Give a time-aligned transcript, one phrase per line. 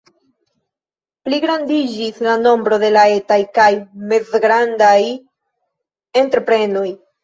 [1.27, 3.71] Pligrandiĝis la nombro de la etaj kaj
[4.11, 5.01] mezgrandaj
[6.29, 6.89] entreprenoj.